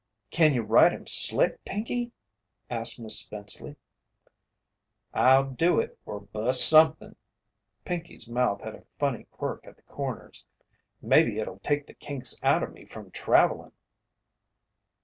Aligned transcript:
"Can 0.31 0.55
you 0.55 0.63
ride 0.63 0.93
him 0.93 1.05
'slick,' 1.05 1.63
Pinkey?" 1.63 2.11
asked 2.71 2.99
Miss 2.99 3.19
Spenceley. 3.19 3.75
"I'll 5.13 5.51
do 5.51 5.79
it 5.79 5.95
er 6.07 6.19
bust 6.19 6.67
somethin'." 6.67 7.15
Pinkey's 7.85 8.27
mouth 8.27 8.61
had 8.63 8.73
a 8.73 8.85
funny 8.97 9.25
quirk 9.29 9.67
at 9.67 9.75
the 9.75 9.83
corners. 9.83 10.43
"Maybe 11.03 11.37
it'll 11.37 11.59
take 11.59 11.85
the 11.85 11.93
kinks 11.93 12.43
out 12.43 12.63
of 12.63 12.73
me 12.73 12.83
from 12.87 13.11
travellin'." 13.11 13.73